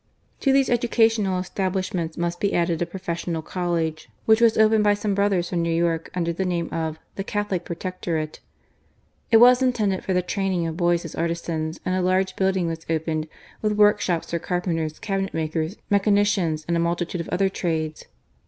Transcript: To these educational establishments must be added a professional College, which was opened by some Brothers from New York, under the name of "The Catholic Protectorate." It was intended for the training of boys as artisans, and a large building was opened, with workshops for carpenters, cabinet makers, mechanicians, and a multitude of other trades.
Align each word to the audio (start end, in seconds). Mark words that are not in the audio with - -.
To 0.39 0.51
these 0.51 0.67
educational 0.67 1.37
establishments 1.37 2.17
must 2.17 2.39
be 2.39 2.53
added 2.55 2.81
a 2.81 2.87
professional 2.87 3.43
College, 3.43 4.09
which 4.25 4.41
was 4.41 4.57
opened 4.57 4.83
by 4.83 4.95
some 4.95 5.13
Brothers 5.13 5.49
from 5.51 5.61
New 5.61 5.69
York, 5.71 6.09
under 6.15 6.33
the 6.33 6.43
name 6.43 6.69
of 6.71 6.97
"The 7.17 7.23
Catholic 7.23 7.65
Protectorate." 7.65 8.39
It 9.31 9.37
was 9.37 9.61
intended 9.61 10.03
for 10.03 10.15
the 10.15 10.23
training 10.23 10.65
of 10.65 10.75
boys 10.75 11.05
as 11.05 11.13
artisans, 11.13 11.79
and 11.85 11.93
a 11.93 12.01
large 12.01 12.35
building 12.35 12.65
was 12.65 12.83
opened, 12.89 13.27
with 13.61 13.73
workshops 13.73 14.31
for 14.31 14.39
carpenters, 14.39 14.97
cabinet 14.97 15.35
makers, 15.35 15.75
mechanicians, 15.91 16.65
and 16.67 16.75
a 16.75 16.79
multitude 16.79 17.21
of 17.21 17.29
other 17.29 17.47
trades. 17.49 18.05